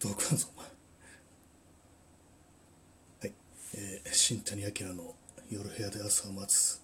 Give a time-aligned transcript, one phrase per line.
[0.00, 0.46] どうかぞ
[3.20, 3.32] はい、
[3.74, 5.14] えー、新谷明の
[5.50, 6.80] 夜部屋で朝を待つ。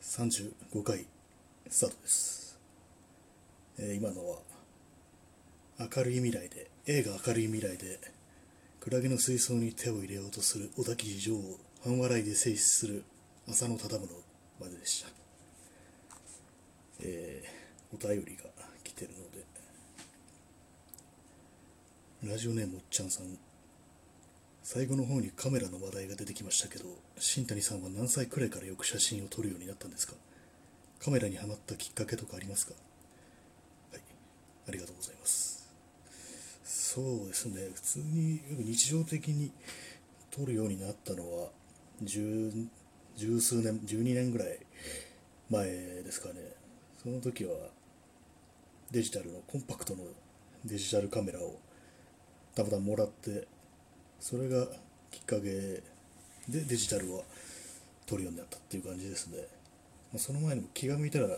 [0.00, 1.06] 35回
[1.68, 2.58] スタートです、
[3.78, 4.38] えー今のは
[5.78, 8.00] 明るい未来で映画明るい未来で
[8.80, 13.04] クラゲの水槽に手を入れようとする小田切城を半笑いで静止する
[13.48, 14.08] 浅野忠信
[14.58, 15.10] まででした、
[17.02, 17.62] えー
[17.94, 18.44] お便りが
[18.82, 19.44] 来てるので
[22.24, 23.36] ラジオネームおっちゃんさん。
[24.62, 26.84] 最後の方にカメラの話題が出てきましたけど
[27.18, 30.14] 新谷さんは何歳くらいからよく写真を撮るようになったんですか？
[31.00, 32.74] カメラにはまったきっかけとかありますか？
[33.90, 34.02] はい。
[34.68, 35.68] ありがとうございます。
[36.62, 37.70] そうですね。
[37.74, 39.50] 普通によく日常的に
[40.30, 41.48] 撮るようになったのは
[42.04, 42.52] 十
[43.16, 44.60] 十数年12年ぐらい
[45.50, 45.64] 前
[46.04, 46.34] ですかね。
[47.02, 47.50] その時は
[48.92, 50.04] デジタルのコンパクトの
[50.64, 51.58] デジタルカメラを
[52.54, 53.46] たまたまもらって
[54.20, 54.66] それが
[55.10, 55.82] きっかけで
[56.48, 57.22] デジタルは
[58.06, 59.38] 撮るようになったっていう感じですね、
[60.12, 61.28] まあその前にも気が向いたら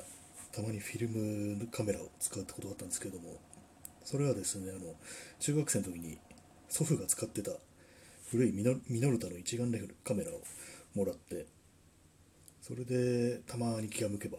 [0.52, 3.36] たまにフィルムカメラを使うってことがあったんですけども
[4.04, 4.94] それはですねあの
[5.40, 6.18] 中学生の時に
[6.68, 7.52] 祖父が使ってた
[8.30, 10.40] 古いミノミノルタの一眼レフカメラを
[10.94, 11.46] もらって
[12.62, 14.38] それでたまに気が向けば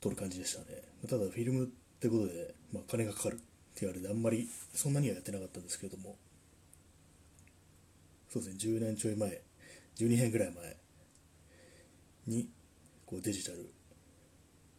[0.00, 0.82] 撮る感じでしたね。
[1.08, 1.68] ただフィルムっ
[2.00, 3.40] てことで、まあ、金がかかる。
[3.72, 6.16] って言われてあんまりそんなにはやってなかったんですけれども。
[8.30, 9.42] そうですね10年ちょい前
[9.96, 10.76] 12年ぐらい前
[12.26, 12.48] に
[13.04, 13.70] こうデジタル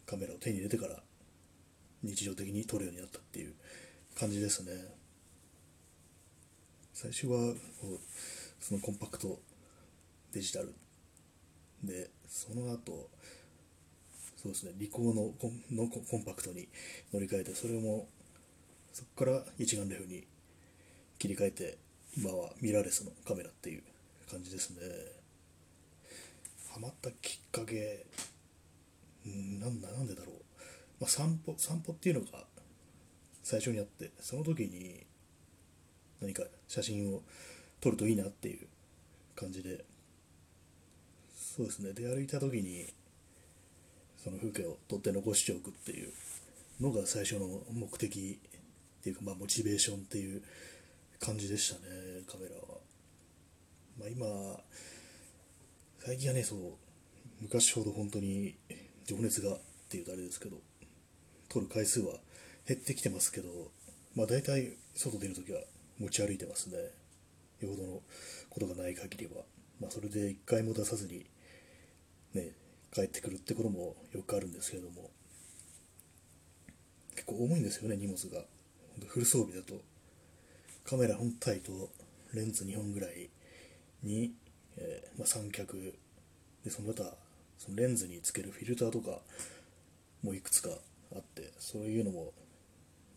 [0.07, 1.03] カメラを手に入れてから
[2.01, 3.53] 日常的に撮るようになったっていう
[4.15, 4.71] 感じですね。
[6.93, 7.99] 最初はこう
[8.59, 9.39] そのコンパクト
[10.31, 10.73] デジタル
[11.83, 13.09] でその後
[14.37, 16.67] そうですねリコーのコンのココンパクトに
[17.13, 18.07] 乗り換えてそれも
[18.93, 20.23] そこから一眼レフに
[21.17, 21.77] 切り替えて
[22.15, 23.83] 今はミラーレスのカメラっていう
[24.29, 24.77] 感じですね。
[26.71, 28.05] ハマったきっかけ
[29.25, 30.35] なんだなんでだろう、
[30.99, 32.45] まあ、散歩散歩っていうのが
[33.43, 35.05] 最初にあってその時に
[36.21, 37.21] 何か写真を
[37.81, 38.67] 撮るといいなっていう
[39.35, 39.83] 感じで
[41.35, 41.93] そうですね。
[41.93, 42.93] 出歩いた時に
[44.17, 46.13] その風景を撮って残しておくっていう
[46.79, 48.39] のが最初の目的
[49.03, 50.41] っていうか、まあ、モチベーションっていう
[51.19, 52.79] 感じでしたねカメラは、
[53.99, 54.25] まあ、今
[55.99, 56.59] 最近はねそう
[57.41, 58.55] 昔ほど本当に
[59.05, 59.59] 情熱がっ
[59.89, 60.55] ていうとあれですけど
[61.49, 62.13] 撮る回数は
[62.65, 63.49] 減ってきてますけど
[64.15, 65.59] まあ大体外出るときは
[65.99, 66.77] 持ち歩いてますね。
[67.59, 68.01] よほどの
[68.49, 69.43] ことがない限りは。
[69.81, 71.25] まあそれで一回も出さずに
[72.33, 72.51] ね
[72.93, 75.09] 帰ってくるってこともよくあるんですけれども。
[77.15, 78.43] 結構重いんですよね荷物が。
[79.07, 79.75] フル装備だと
[80.85, 81.89] カメラ本体と
[82.33, 83.29] レンズ2本ぐらい
[84.03, 84.33] に、
[84.77, 85.93] えーまあ、三脚。
[86.63, 87.03] でその他
[87.57, 89.19] そのレンズにつけるフィルターとか
[90.23, 90.69] もいくつか
[91.13, 92.31] あってそういうのも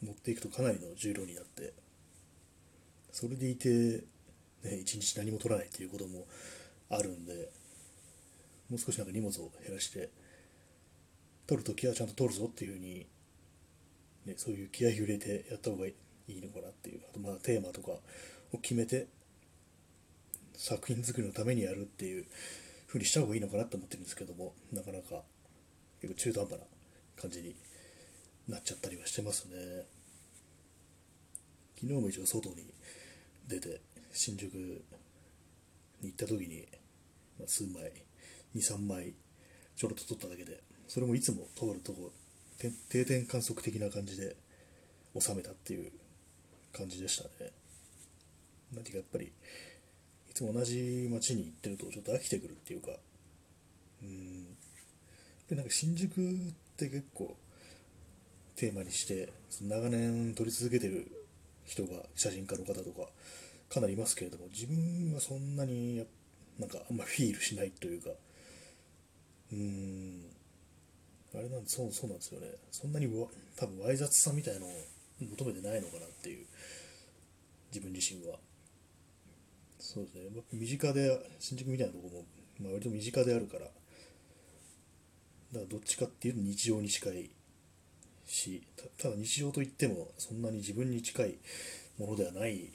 [0.02, 1.72] 持っていくとかなりの重量になって
[3.12, 3.68] それでいて、
[4.64, 6.26] ね、一日何も取らないっていうことも
[6.90, 7.50] あるんで
[8.68, 10.10] もう少しなんか荷物を減らして
[11.46, 13.06] 取るときはちゃんと取るぞっていうふうに、
[14.26, 15.94] ね、そういう気合い入れてやった方がい
[16.28, 17.92] いのかなっていうあとまあテーマとか
[18.52, 19.06] を決めて
[20.54, 22.26] 作品作りのためにやるっていう
[22.86, 25.22] ふうにした方がいいのかなと思ってるんですけどもなかなか
[26.00, 26.64] 結構中途半端な
[27.20, 27.54] 感じに
[28.48, 29.86] なっちゃったりはしてますね。
[31.76, 32.72] 昨日も一応外に
[33.46, 33.80] 出て
[34.12, 34.82] 新宿に
[36.02, 36.66] 行った時に、
[37.38, 37.92] ま、数枚
[38.54, 39.12] 23枚
[39.76, 42.25] ちょろっと撮っただけでそれもいつも通るとこて
[42.58, 44.36] 定点観測的な感じで
[45.18, 45.92] 収めたっていう
[46.72, 47.52] 感じでしたね。
[48.74, 49.26] 何ていうかやっぱり
[50.30, 52.88] いつも同じ街に行ってるとちょっと飽きてくるっていうか。
[54.02, 54.44] うん。
[55.48, 56.14] でなんか新宿っ
[56.76, 57.36] て結構
[58.56, 61.10] テーマにしてその長年撮り続けてる
[61.64, 63.08] 人が写真家の方とか
[63.68, 66.04] かなりいますけれども自分はそんなにや
[66.58, 68.10] なんかあんまフィールしないというか。
[69.52, 70.35] うん。
[71.36, 72.48] あれなんそうそうなんですよね。
[72.70, 74.70] そんなにわ多分わい雑さみたいのを
[75.20, 76.46] 求めてないのかなっていう。
[77.72, 78.38] 自分自身は。
[79.78, 80.42] そうですね。
[80.52, 82.24] 身近で新宿みたいなとこも、
[82.60, 83.64] まあ、割と身近であるから。
[83.64, 83.72] だか
[85.52, 87.30] らどっちかっていうと日常に近い
[88.26, 91.36] したただ日常といってもそんなに自分に近い
[91.98, 92.72] ものではない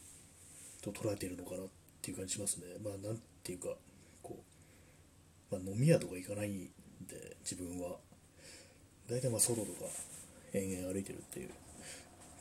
[0.82, 1.66] と捉えているのかなっ
[2.02, 2.66] ていう感じしますね。
[2.84, 3.70] まあなんていうか
[4.22, 4.40] こ
[5.52, 6.70] う、まあ、飲み屋とか行かないん
[7.08, 7.98] で自分は。
[9.12, 9.86] 大体まあ外とか
[10.54, 11.50] 延々歩いてるっていう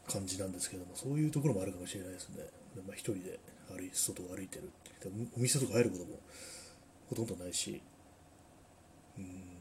[0.08, 2.44] 感じなんですけどもそういうところもあるかもしれないですね。
[2.76, 4.70] で、まあ、一人で歩い外を歩いてる
[5.36, 6.20] お店とか入ることも
[7.08, 7.82] ほとんどないし。
[9.18, 9.60] うん。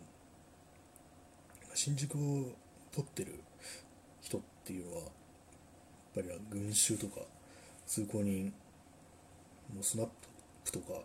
[1.74, 2.52] 新宿を
[2.92, 3.40] 撮ってる
[4.22, 5.12] 人っていうのはやっ
[6.14, 7.22] ぱり群衆とか
[7.88, 8.54] 通行人
[9.74, 10.08] もうスナッ
[10.66, 11.02] プとか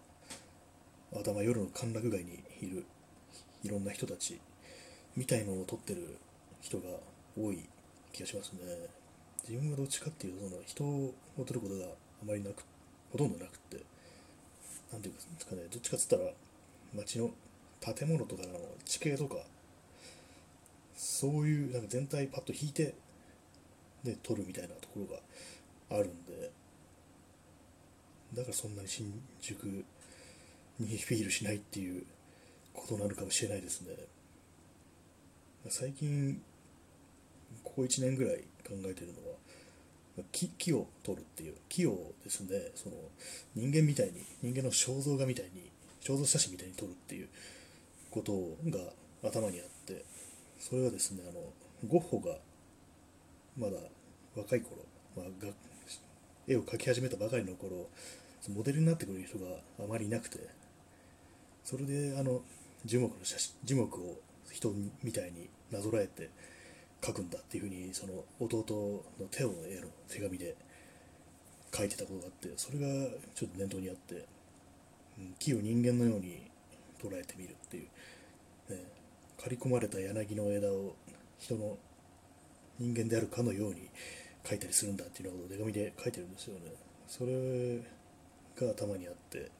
[1.15, 2.85] あと夜の歓楽街にいる
[3.63, 4.41] いろんな人たち
[5.17, 6.19] みたいのを撮ってる
[6.61, 6.85] 人が
[7.37, 7.65] 多い
[8.13, 8.61] 気がしますね。
[9.49, 11.15] 自分はどっちかっていうとその人を
[11.45, 11.89] 撮ることがあ
[12.27, 12.65] まりなく
[13.13, 13.79] ほとんどなくって。
[14.93, 15.63] 何ていうんですかね。
[15.71, 16.23] どっちかっつったら
[16.95, 17.31] 街の
[17.81, 19.37] 建物とかの地形とか
[20.97, 22.95] そういうなんか全体パッと引いて
[24.05, 25.07] で撮るみたいなところ
[25.97, 26.51] があるんで。
[28.35, 29.85] だからそんなに新宿に
[30.79, 32.05] フィールしないっていう
[32.73, 33.95] ことなのかもしれないですね。
[35.69, 36.41] 最近
[37.63, 42.97] ここ1年ぐらい考えてるのは木木を取るっていう木をですねその
[43.55, 45.71] 人間みたいに人間の肖像画みたいに
[46.03, 47.29] 肖像写真みたいに撮るっていう
[48.11, 48.33] こと
[48.71, 48.79] が
[49.29, 50.05] 頭にあって
[50.59, 51.41] それはですねあの
[51.89, 52.37] ゴッホが
[53.59, 53.79] まだ
[54.37, 54.77] 若い頃、
[55.17, 55.53] まあ、が
[56.47, 57.89] 絵を描き始めたばかりの頃
[58.55, 59.47] モデルになってくれる人が
[59.81, 60.39] あまりいなくて
[61.65, 62.43] それであの
[62.85, 64.17] 樹木の写真樹木を
[64.51, 66.31] 人みたいになぞらえて
[67.05, 70.57] 書くんだっていうふうにその弟の手を絵の手紙で
[71.75, 72.87] 書いてたことがあってそれが
[73.35, 74.25] ちょっと念頭にあって、
[75.19, 76.51] うん、木を人間のように
[77.03, 77.81] 捉えてみるってい
[78.69, 78.79] う、ね、
[79.43, 80.95] 刈り込まれた柳の枝を
[81.39, 81.77] 人の
[82.79, 83.91] 人間であるかのように
[84.49, 86.73] 書いたりするんだっていうようなことを手紙で書いてるんですよね。
[87.07, 87.79] それ
[88.67, 89.51] が頭にあって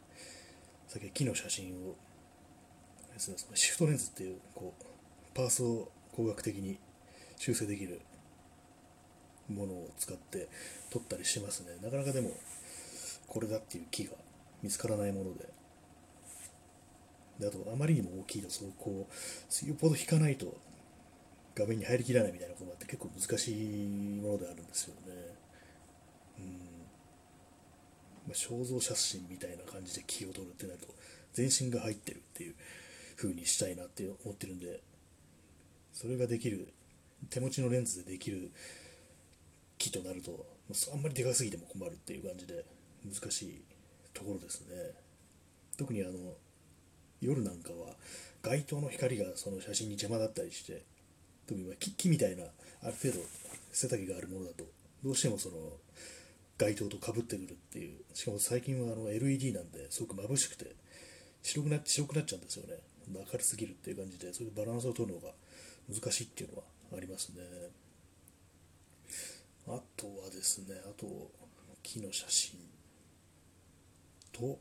[0.89, 1.95] さっき木の写真を
[3.15, 3.37] ですね。
[3.55, 4.85] シフトレンズっていうこう
[5.35, 6.79] パースを工学的に
[7.37, 8.01] 修正できる
[9.49, 10.49] ものを使って
[10.91, 11.77] 撮ったりしますね。
[11.83, 12.31] なかなかでも
[13.27, 14.13] これだっていう木が
[14.63, 15.49] 見つからないもので。
[17.39, 20.57] であとあまりにも大きいとそうこうよっぽど引かないと
[21.57, 25.13] 画面に入りきらないみたいなことって結構難しいものであるんですよね。
[26.39, 26.45] うん。
[28.29, 30.87] ま、肖像写真みたいな感じで木を撮るってなると
[31.33, 32.55] 全身が入ってるっていう
[33.17, 34.81] 風にしたいなって思ってるんで
[35.93, 36.73] それができる
[37.31, 38.51] 手持ちのレンズでできる
[39.79, 40.47] 木となると
[40.93, 42.65] あんまりでかすぎても困るっていう感じで
[43.05, 43.63] 難しい
[44.13, 44.75] ところですね。
[45.77, 46.13] 特にあの
[47.21, 47.95] 夜なんかは
[48.43, 50.85] 街灯の光がその写真に邪魔だったりして
[51.47, 52.45] 特に木木みたいな
[52.83, 53.21] ある程度
[53.73, 54.65] 背丈があるものだと
[55.03, 55.57] どうしてもその
[56.57, 60.77] 街灯とかぶってくるっていうしかも最近はあの LED なんですごく眩しくて
[61.43, 62.75] 白くな白くなっちゃうんですよね。
[63.09, 65.33] 明るすぎるっていう感じでそういうバランスを取るのが
[65.89, 66.65] 難しいっていうのは
[66.97, 67.43] ありますね。
[69.67, 71.07] あとはですねあと
[71.83, 72.59] 木の写真
[74.33, 74.59] と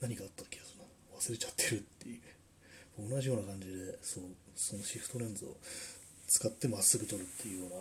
[0.00, 0.58] 何があったっけ？
[0.60, 2.20] 忘れちゃってるっていう。
[3.10, 4.26] 同じような感じでその
[4.56, 5.56] そのシフトレンズを
[6.26, 7.76] 使ってまっすぐ撮るっていうような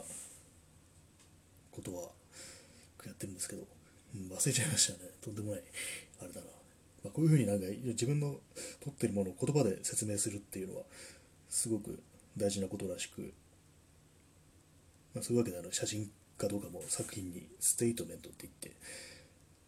[1.72, 2.10] ことは
[3.06, 3.64] やってるんですけど、
[4.16, 5.10] うん、忘れちゃいましたね。
[5.24, 5.64] とんでもない
[6.22, 6.48] あれだな、
[7.08, 8.36] まあ、こういうふうになんか自分の
[8.84, 10.84] 撮ってるものを言葉で説明するっていうのは
[11.48, 12.04] すごく
[12.36, 13.34] 大事なことらしく、
[15.16, 18.72] まあ、そういうわけであの写真かどうかも作品にステートメントって言って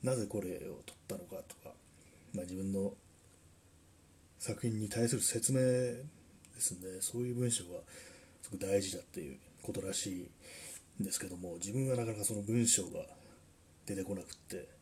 [0.04, 1.74] なぜこれを撮ったのかとか、
[2.34, 2.92] まあ、自分の
[4.38, 6.04] 作品に対する説明で
[6.60, 7.00] すね。
[7.00, 7.80] そういう文章が
[8.42, 13.00] すごく大事だっていうことらしいんですけども自分はなかなかその文章が
[13.86, 14.79] 出てこなくって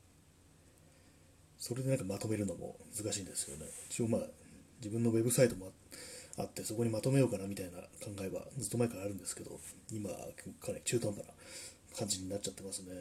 [1.59, 3.65] それでなんかまとめるのも難しいんですよね。
[3.89, 4.21] 一応まあ
[4.79, 5.71] 自分のウェブサイトも
[6.37, 9.59] あってそこにまとめようかなみたいな考えはずっと前からあるんですけど
[9.91, 11.33] 今かなり中途半端な
[11.97, 12.93] 感じになっちゃってますね。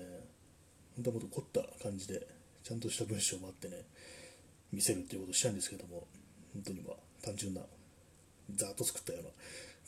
[0.97, 2.27] 本当はもっと凝った感じで
[2.65, 3.85] ちゃんとした文章もあってね
[4.73, 6.07] 見せるっていうことをしたいんですけども
[6.55, 7.61] 本当にまあ単純な
[8.55, 9.31] ざーっと作ったような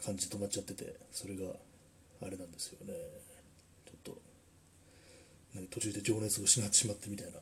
[0.04, 1.46] 感じで止まっちゃっててそれが
[2.20, 2.92] あれなんですよね。
[3.86, 4.18] ちょっと
[5.70, 7.38] 途中で情熱を失ってしまってみたいな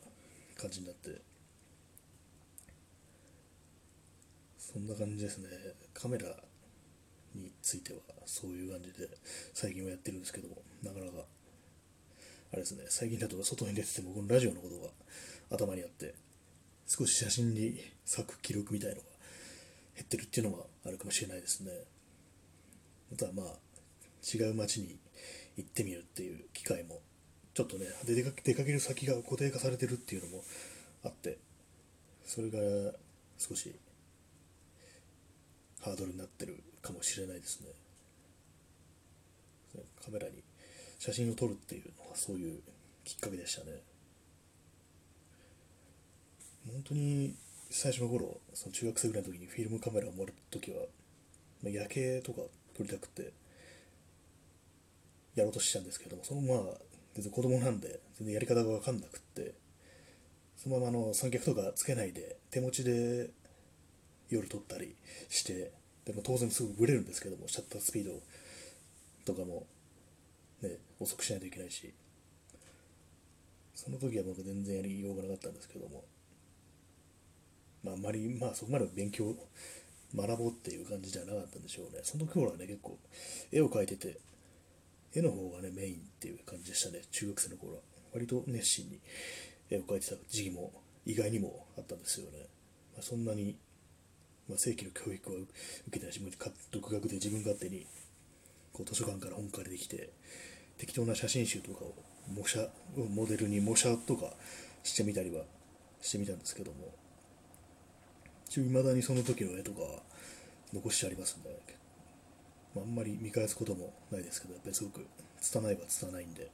[0.56, 1.20] 感じになって。
[4.58, 5.48] そんな感じですね。
[5.94, 6.26] カメラ
[7.34, 9.08] についてはそういう感じで
[9.54, 11.24] 最近はやってるんですけどもなかなか
[12.52, 12.84] あれですね。
[12.88, 14.76] 最近だと外に出ててもこのラジオのこと
[15.54, 16.14] が頭にあって
[16.86, 19.02] 少し写真に咲く記録みたいのが
[19.94, 21.72] 減ってるっていうのはあるかもしれないですね。
[23.12, 23.46] あとはまあ
[24.22, 24.98] 違う街に
[25.56, 27.00] 行ってみるっていう機会も
[27.56, 30.44] ちょっとね出か出かける先が固定化されてるっていうのも
[31.02, 31.38] あって
[32.22, 32.58] それが
[33.38, 33.74] 少し
[35.80, 37.68] ハードルになってるかもしれないですね。
[40.04, 40.42] カメラに
[40.98, 42.60] 写真を撮るっていうのはそういう
[43.04, 43.80] きっかけでしたね。
[46.70, 47.34] 本当に
[47.70, 50.82] 最初の頃その中学生ぐらいの時にフィルムカメラをもらった時は、
[51.62, 52.42] 夜景とか
[52.76, 53.32] 撮りたくて
[55.36, 56.85] やろうとしたんですけどもそのまあ
[57.16, 59.54] 全然子供なんで全然やり方が分かんなくって
[60.56, 63.30] そのままの三脚とかつけないで手持ちで
[64.28, 64.94] 夜撮ったり
[65.30, 65.72] して
[66.04, 68.10] でも当然すぐブレるんですけどもシャッタースピード
[69.24, 69.64] とかも、
[70.62, 71.90] ね、遅くしないといけないし
[73.74, 76.04] その時は僕全然やりようがなかったんですけども、
[77.82, 79.34] まあ、あんまりまあそこまで勉強
[80.14, 82.00] 学ぼうっていう感じじゃなかったんでしょうね。
[82.02, 82.98] その頃はね結構
[83.52, 84.18] 絵を描いてて
[85.14, 87.02] 絵の方がねメインっていう感じでしたね。
[87.10, 87.80] 中学生の頃は。
[88.16, 88.98] 割と熱心に
[89.68, 90.72] 絵を描いてた時期も
[91.04, 92.38] 意外にもあったんですよね、
[92.94, 93.56] まあ、そんなに、
[94.48, 95.46] まあ、正規の教育は受
[95.92, 96.20] けてないし
[96.70, 97.86] 独学で自分勝手に
[98.72, 100.10] こう図書館から本借りてきて
[100.78, 101.94] 適当な写真集とかを
[102.34, 104.32] 模写モデルに模写とか
[104.82, 105.42] してみたりは
[106.00, 106.94] してみたんですけども
[108.48, 109.80] 一応未だにその時の絵とか
[110.72, 111.50] 残してありますんで、
[112.82, 115.06] あ、んまり見返すこともないですけどやっぱりすごく
[115.40, 116.50] 拙いは拙いんで。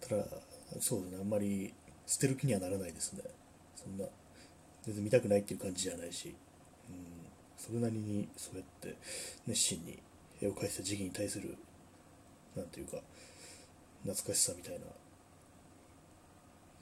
[0.00, 0.24] ただ
[0.80, 1.72] そうですねあんまり
[2.06, 3.22] 捨てる気にはならないですね。
[3.76, 4.04] そんな
[4.82, 6.34] 全然見たくないっていう感じじゃないし、
[6.88, 6.96] うん、
[7.56, 8.96] それなりにそうやって
[9.46, 9.98] 熱心に
[10.40, 11.56] 絵を描いてた時期に対する
[12.56, 12.98] 何ていうか
[14.02, 14.80] 懐かしさみたいな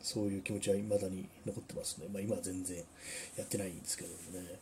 [0.02, 2.78] そういう気持ちは未だに残ってますね、まあ、今は全然
[3.36, 4.58] やってないんですけどもね、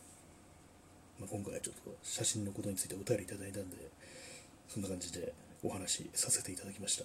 [1.19, 3.77] まあ、今回はちょっと写真のことについてお便りいただいたんで
[4.67, 5.33] そんな感じで
[5.63, 7.03] お話しさせていただきました。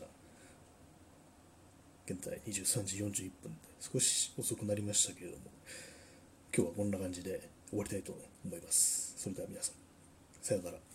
[2.06, 5.44] 現在23時41分で少し遅くなりましたけれども
[6.54, 8.12] 今日はこんな感じで終わりたいと
[8.44, 9.14] 思います。
[9.16, 9.74] それでは皆さん
[10.42, 10.93] さようなら。